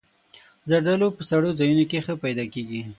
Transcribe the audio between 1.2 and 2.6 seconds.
سړو ځایونو کې ښه پیدا